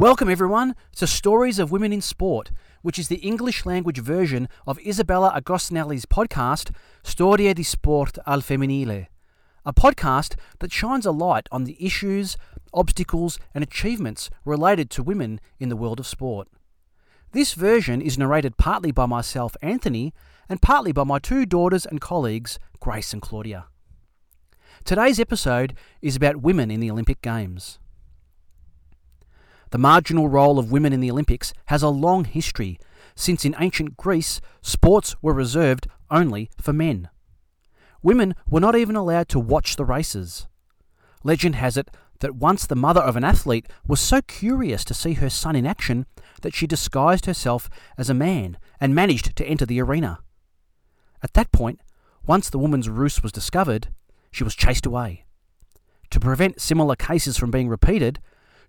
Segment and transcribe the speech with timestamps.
[0.00, 4.78] Welcome, everyone, to Stories of Women in Sport, which is the English language version of
[4.86, 6.72] Isabella Agostinelli's podcast,
[7.02, 9.08] Storia di Sport al Femminile,
[9.66, 12.36] a podcast that shines a light on the issues,
[12.72, 16.46] obstacles, and achievements related to women in the world of sport.
[17.32, 20.14] This version is narrated partly by myself, Anthony,
[20.48, 23.66] and partly by my two daughters and colleagues, Grace and Claudia.
[24.84, 27.80] Today's episode is about women in the Olympic Games.
[29.70, 32.78] The marginal role of women in the Olympics has a long history,
[33.14, 37.10] since in ancient Greece, sports were reserved only for men.
[38.02, 40.46] Women were not even allowed to watch the races.
[41.22, 45.14] Legend has it that once the mother of an athlete was so curious to see
[45.14, 46.06] her son in action
[46.42, 50.20] that she disguised herself as a man and managed to enter the arena.
[51.22, 51.80] At that point,
[52.26, 53.88] once the woman's ruse was discovered,
[54.30, 55.24] she was chased away.
[56.10, 58.20] To prevent similar cases from being repeated,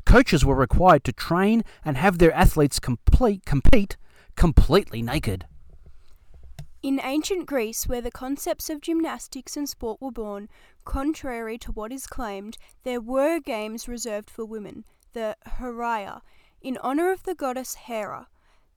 [0.06, 3.98] coaches were required to train and have their athletes complete, compete
[4.36, 5.46] completely naked.
[6.82, 10.48] In ancient Greece, where the concepts of gymnastics and sport were born,
[10.86, 16.22] contrary to what is claimed, there were games reserved for women, the Heraia,
[16.62, 18.28] in honor of the goddess Hera.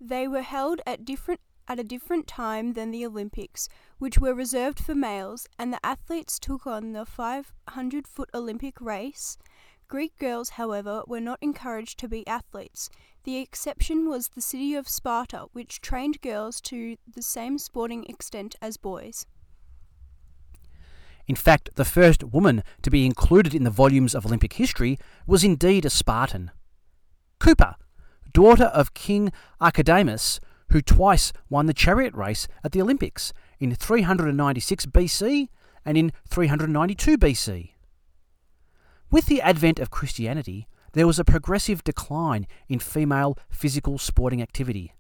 [0.01, 4.81] They were held at different at a different time than the Olympics, which were reserved
[4.81, 9.39] for males, and the athletes took on the 500 foot Olympic race.
[9.93, 12.89] Greek girls, however, were not encouraged to be athletes.
[13.25, 18.57] The exception was the city of Sparta, which trained girls to the same sporting extent
[18.63, 19.27] as boys.
[21.27, 25.45] In fact, the first woman to be included in the volumes of Olympic history was
[25.45, 26.53] indeed a Spartan.
[27.39, 27.75] Cooper,
[28.33, 34.87] daughter of King Archidamus, who twice won the chariot race at the Olympics in 396
[34.87, 35.49] BC
[35.85, 37.73] and in 392 BC.
[39.13, 44.95] With the advent of Christianity, there was a progressive decline in female physical sporting activity,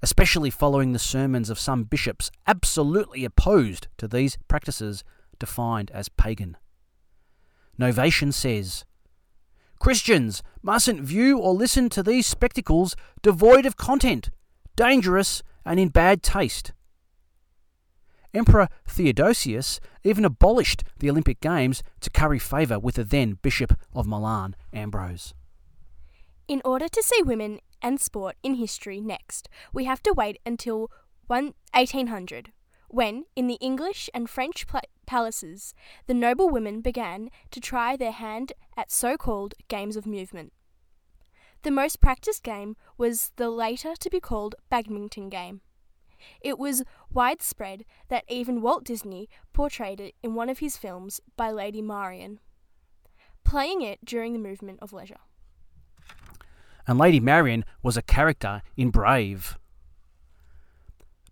[0.00, 5.04] especially following the sermons of some bishops absolutely opposed to these practices
[5.38, 6.56] defined as pagan.
[7.78, 8.84] Novatian says
[9.78, 14.30] Christians mustn't view or listen to these spectacles devoid of content
[14.76, 16.72] dangerous, and in bad taste.
[18.36, 24.06] Emperor Theodosius even abolished the Olympic Games to curry favour with the then Bishop of
[24.06, 25.34] Milan, Ambrose.
[26.46, 30.90] In order to see women and sport in history next, we have to wait until
[31.26, 32.52] 1800,
[32.88, 34.64] when, in the English and French
[35.06, 35.74] palaces,
[36.06, 40.52] the noble women began to try their hand at so called games of movement.
[41.62, 45.62] The most practiced game was the later to be called badminton game.
[46.40, 46.82] It was
[47.12, 52.40] widespread that even Walt Disney portrayed it in one of his films by Lady Marion,
[53.44, 55.20] playing it during the movement of leisure.
[56.86, 59.58] And Lady Marion was a character in Brave.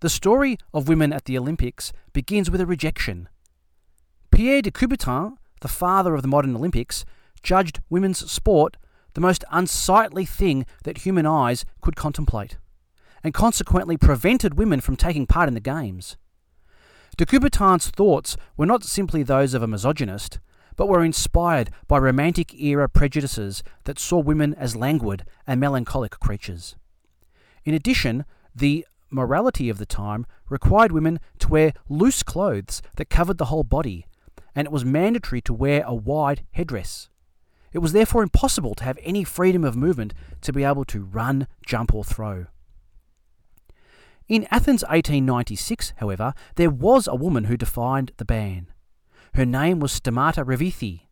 [0.01, 3.29] The story of women at the Olympics begins with a rejection.
[4.31, 7.05] Pierre de Coubertin, the father of the modern Olympics,
[7.43, 8.77] judged women's sport
[9.15, 12.59] the most unsightly thing that human eyes could contemplate,
[13.25, 16.17] and consequently prevented women from taking part in the games.
[17.17, 20.39] De Coubertin's thoughts were not simply those of a misogynist,
[20.77, 26.77] but were inspired by Romantic era prejudices that saw women as languid and melancholic creatures.
[27.65, 28.25] In addition,
[28.55, 33.65] the morality of the time required women to wear loose clothes that covered the whole
[33.65, 34.07] body,
[34.55, 37.09] and it was mandatory to wear a wide headdress.
[37.73, 41.47] It was therefore impossible to have any freedom of movement to be able to run,
[41.65, 42.47] jump, or throw.
[44.27, 48.69] In Athens 1896, however, there was a woman who defied the ban.
[49.35, 51.09] Her name was Stamata Revithi.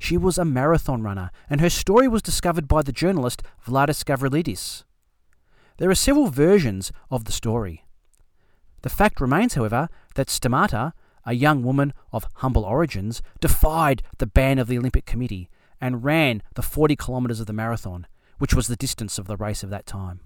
[0.00, 4.82] She was a marathon runner, and her story was discovered by the journalist Vladis Gavrilidis.
[5.76, 7.84] There are several versions of the story.
[8.82, 10.92] The fact remains, however, that Stamata,
[11.24, 15.48] a young woman of humble origins, defied the ban of the Olympic Committee
[15.80, 18.08] and ran the 40 kilometres of the marathon,
[18.38, 20.20] which was the distance of the race of that time.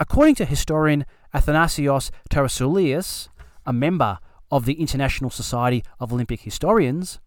[0.00, 1.04] According to historian
[1.34, 3.28] Athanasios Tarasoulias,
[3.66, 4.18] a member
[4.50, 7.18] of the International Society of Olympic Historians,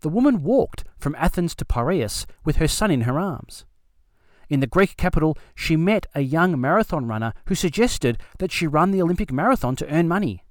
[0.00, 3.64] the woman walked from Athens to Piraeus with her son in her arms.
[4.48, 8.90] In the Greek capital, she met a young marathon runner who suggested that she run
[8.90, 10.44] the Olympic marathon to earn money.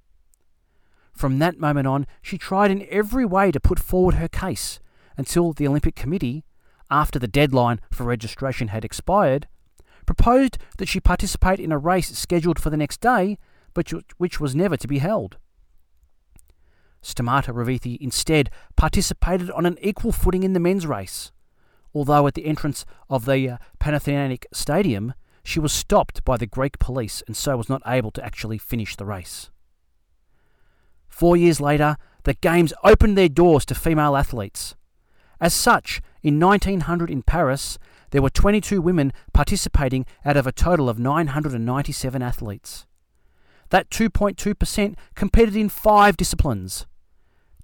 [1.14, 4.80] From that moment on, she tried in every way to put forward her case,
[5.18, 6.44] until the Olympic Committee,
[6.90, 9.48] after the deadline for registration had expired,
[10.06, 13.38] proposed that she participate in a race scheduled for the next day,
[13.74, 15.38] but which was never to be held.
[17.04, 21.32] Stamata Revithi instead participated on an equal footing in the men's race.
[21.96, 25.14] although at the entrance of the uh, Panathenaic Stadium,
[25.44, 28.96] she was stopped by the Greek police and so was not able to actually finish
[28.96, 29.50] the race.
[31.08, 34.76] Four years later, the Games opened their doors to female athletes.
[35.40, 37.78] As such, in 1900 in Paris,
[38.16, 42.86] there were 22 women participating out of a total of 997 athletes.
[43.72, 46.86] That 2.2% competed in five disciplines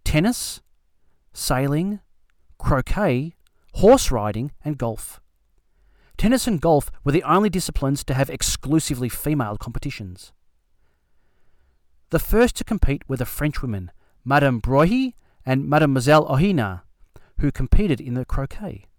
[0.03, 0.59] tennis,
[1.31, 2.01] sailing,
[2.57, 3.33] croquet,
[3.75, 5.21] horse riding, and golf.
[6.17, 10.33] Tennis and golf were the only disciplines to have exclusively female competitions.
[12.09, 13.89] The first to compete were the French women,
[14.25, 15.15] Madame Broglie
[15.45, 16.81] and Mademoiselle Ohina,
[17.39, 18.89] who competed in the croquet.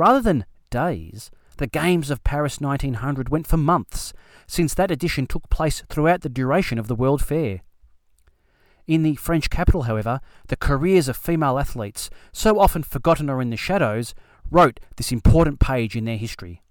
[0.00, 4.14] Rather than days, the Games of Paris 1900 went for months,
[4.46, 7.60] since that edition took place throughout the duration of the World Fair.
[8.86, 13.50] In the French capital, however, the careers of female athletes, so often forgotten or in
[13.50, 14.14] the shadows,
[14.50, 16.62] wrote this important page in their history.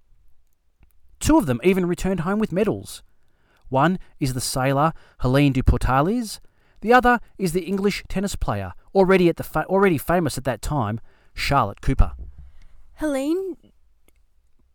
[1.19, 3.03] Two of them even returned home with medals.
[3.67, 6.39] One is the sailor Helene du Pourtalès,
[6.81, 10.63] the other is the English tennis player, already, at the fa- already famous at that
[10.63, 10.99] time,
[11.35, 12.13] Charlotte Cooper.
[12.99, 13.55] Helene,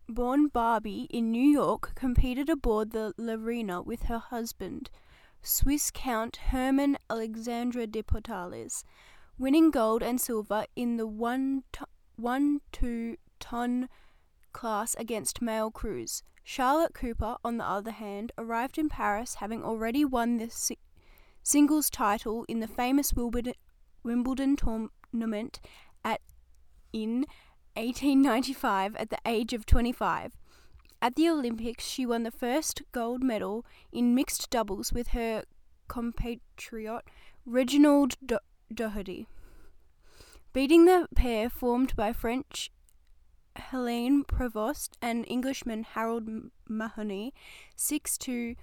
[0.09, 4.89] born Barbey in New York, competed aboard the Larina with her husband,
[5.43, 8.83] Swiss Count Hermann Alexandre de Pourtalès,
[9.37, 11.85] winning gold and silver in the one, to-
[12.15, 13.89] one two ton
[14.53, 16.23] class against male crews.
[16.43, 20.79] Charlotte Cooper, on the other hand, arrived in Paris having already won the si-
[21.43, 25.59] singles title in the famous Wimbledon tournament
[26.03, 26.21] at
[26.91, 27.27] in
[27.75, 30.37] 1895 at the age of 25.
[31.01, 35.43] At the Olympics, she won the first gold medal in mixed doubles with her
[35.87, 37.03] compatriot
[37.45, 38.39] Reginald Do-
[38.73, 39.27] Doherty,
[40.51, 42.71] beating the pair formed by French
[43.55, 47.33] Helene Prevost and Englishman Harold M- Mahony
[47.75, 48.55] 6 2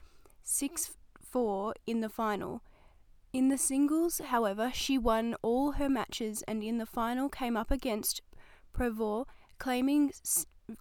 [0.43, 2.63] 6 4 in the final.
[3.33, 7.71] In the singles, however, she won all her matches and in the final came up
[7.71, 8.21] against
[8.73, 9.27] Prevost,
[9.59, 10.13] claiming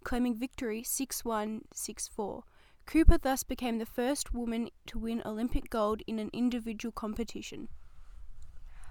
[0.03, 2.43] claiming victory 6-1, 6-4.
[2.85, 7.67] Cooper thus became the first woman to win Olympic gold in an individual competition.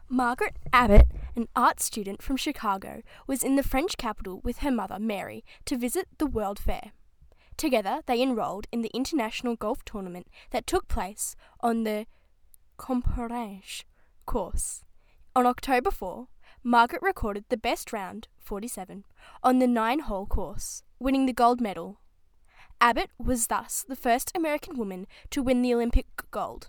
[0.08, 1.06] Margaret Abbott,
[1.36, 5.76] an art student from Chicago, was in the French capital with her mother, Mary, to
[5.76, 6.92] visit the World Fair.
[7.56, 12.06] Together, they enrolled in the international golf tournament that took place on the
[12.78, 13.84] Compiègne
[14.26, 14.82] course.
[15.36, 16.26] On October 4,
[16.62, 19.04] Margaret recorded the best round, 47,
[19.42, 22.00] on the nine hole course, winning the gold medal.
[22.82, 26.68] Abbott was thus the first American woman to win the Olympic gold.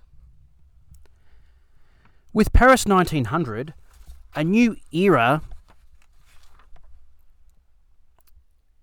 [2.31, 3.73] With Paris 1900,
[4.33, 5.41] a new era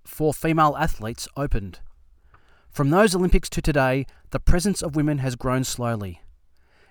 [0.04, 1.80] for female athletes opened.
[2.70, 6.20] From those Olympics to today, the presence of women has grown slowly.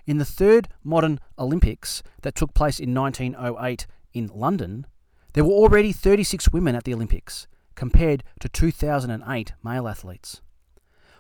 [0.08, 3.86] In the third modern Olympics that took place in 1908
[4.18, 4.86] in London,
[5.34, 10.42] there were already 36 women at the Olympics, compared to 2008 male athletes.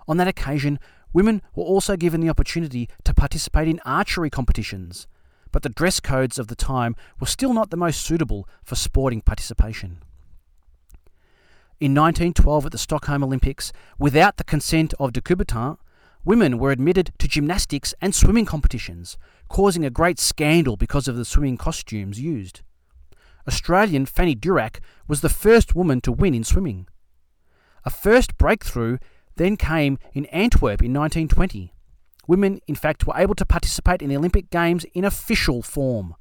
[0.07, 0.79] On that occasion,
[1.13, 5.07] women were also given the opportunity to participate in archery competitions,
[5.51, 9.21] but the dress codes of the time were still not the most suitable for sporting
[9.21, 9.99] participation.
[11.79, 15.77] In 1912 at the Stockholm Olympics, without the consent of de Coubertin,
[16.25, 21.23] women were admitted to gymnastics and swimming competitions, causing a great scandal because of the
[21.23, 22.61] swimming costumes used.
[23.47, 26.87] Australian Fanny Durack was the first woman to win in swimming.
[27.85, 28.97] A first breakthrough
[29.37, 31.73] then came in Antwerp in 1920.
[32.27, 36.15] Women, in fact, were able to participate in the Olympic Games in official form.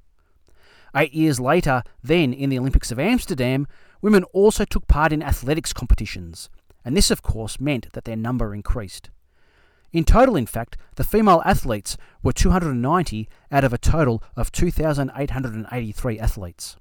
[0.95, 3.67] Eight years later, then in the Olympics of Amsterdam,
[4.01, 6.49] women also took part in athletics competitions,
[6.85, 9.11] and this, of course, meant that their number increased.
[9.93, 16.19] In total, in fact, the female athletes were 290 out of a total of 2,883
[16.19, 16.77] athletes.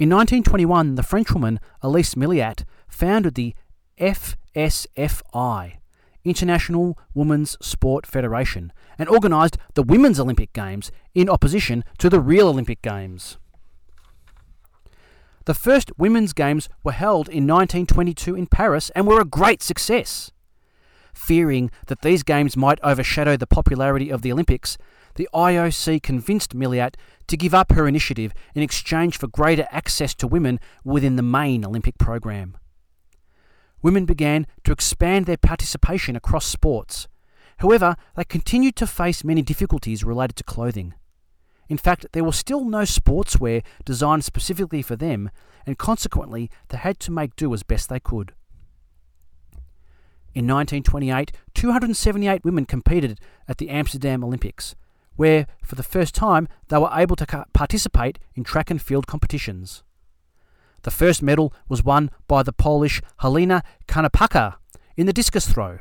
[0.00, 3.54] In 1921, the Frenchwoman Elise Milliat founded the
[4.00, 5.72] FSFI,
[6.24, 12.48] International Women's Sport Federation, and organised the Women's Olympic Games in opposition to the real
[12.48, 13.36] Olympic Games.
[15.44, 20.32] The first Women's Games were held in 1922 in Paris and were a great success.
[21.12, 24.78] Fearing that these games might overshadow the popularity of the Olympics,
[25.20, 26.94] the IOC convinced Milliat
[27.26, 31.62] to give up her initiative in exchange for greater access to women within the main
[31.62, 32.56] Olympic program.
[33.82, 37.06] Women began to expand their participation across sports.
[37.58, 40.94] However, they continued to face many difficulties related to clothing.
[41.68, 45.30] In fact, there was still no sportswear designed specifically for them,
[45.66, 48.32] and consequently, they had to make do as best they could.
[50.32, 54.74] In 1928, 278 women competed at the Amsterdam Olympics,
[55.20, 59.82] where, for the first time, they were able to participate in track and field competitions.
[60.80, 64.54] The first medal was won by the Polish Helena Konopacka
[64.96, 65.80] in the discus throw,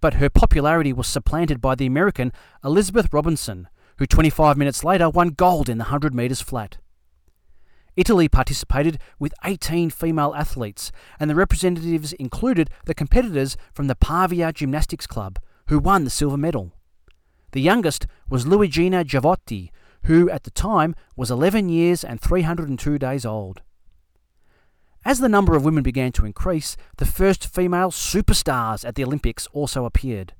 [0.00, 2.32] but her popularity was supplanted by the American
[2.64, 6.78] Elizabeth Robinson, who 25 minutes later won gold in the 100 metres flat.
[7.94, 10.90] Italy participated with 18 female athletes,
[11.20, 15.38] and the representatives included the competitors from the Pavia Gymnastics Club,
[15.68, 16.72] who won the silver medal.
[17.54, 19.70] The youngest was Luigina Giavotti,
[20.06, 23.62] who at the time was 11 years and 302 days old.
[25.04, 29.46] As the number of women began to increase, the first female superstars at the Olympics
[29.52, 30.32] also appeared.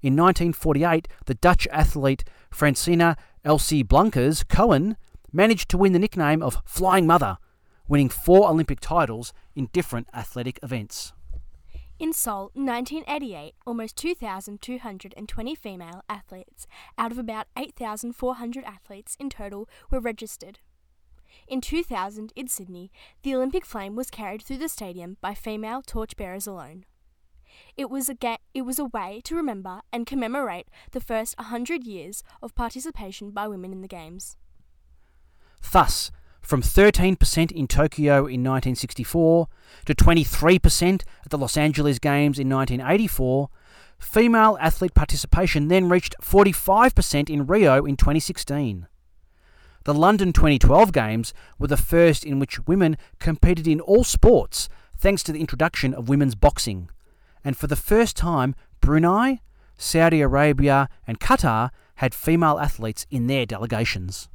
[0.00, 4.96] In 1948, the Dutch athlete Francina Elsie Blankers Koen
[5.34, 7.36] managed to win the nickname of Flying Mother,
[7.88, 11.12] winning four Olympic titles in different athletic events.
[12.02, 16.66] In Seoul, 1988, almost 2,220 female athletes
[16.98, 20.58] out of about 8,400 athletes in total were registered.
[21.46, 22.90] In 2000, in Sydney,
[23.22, 26.86] the Olympic flame was carried through the stadium by female torchbearers alone.
[27.76, 31.84] It was a ga- it was a way to remember and commemorate the first 100
[31.84, 34.36] years of participation by women in the games.
[35.70, 36.10] Thus,
[36.42, 39.48] from 13% in Tokyo in 1964
[39.86, 43.48] to 23% at the Los Angeles Games in 1984,
[43.98, 48.86] female athlete participation then reached 45% in Rio in 2016.
[49.84, 55.22] The London 2012 Games were the first in which women competed in all sports thanks
[55.24, 56.88] to the introduction of women's boxing.
[57.44, 59.40] And for the first time, Brunei,
[59.76, 64.28] Saudi Arabia, and Qatar had female athletes in their delegations.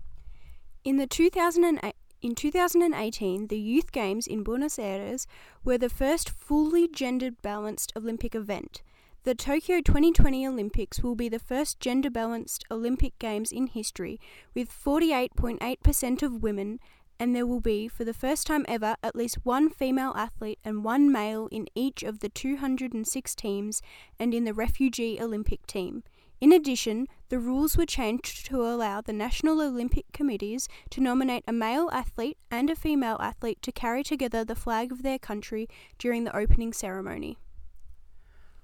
[0.88, 5.28] In the 2008 in 2018, the Youth Games in Buenos Aires
[5.62, 8.84] were the first fully gender balanced Olympic event.
[9.26, 14.18] The Tokyo 2020 Olympics will be the first gender balanced Olympic Games in history,
[14.56, 16.80] with 48.8% of women,
[17.20, 20.86] and there will be, for the first time ever, at least one female athlete and
[20.86, 23.82] one male in each of the 206 teams
[24.18, 26.04] and in the refugee Olympic team.
[26.40, 31.54] In addition, the rules were changed to allow the National Olympic Committees to nominate a
[31.54, 35.68] male athlete and a female athlete to carry together the flag of their country
[35.98, 37.40] during the opening ceremony.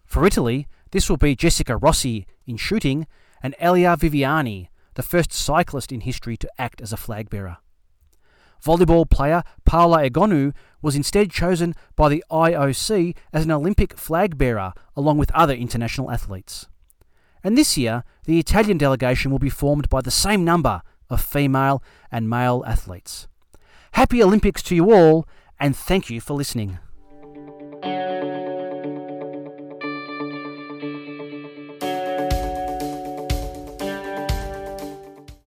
[0.06, 3.08] For Italy, this will be Jessica Rossi in shooting
[3.42, 7.58] and Elia Viviani, the first cyclist in history to act as a flag bearer.
[8.64, 14.74] Volleyball player Paola Egonu was instead chosen by the IOC as an Olympic flag bearer
[14.96, 16.68] along with other international athletes.
[17.44, 21.84] And this year, the Italian delegation will be formed by the same number of female
[22.12, 23.28] and male athletes.
[23.94, 25.28] Happy Olympics to you all,
[25.60, 26.80] and thank you for listening.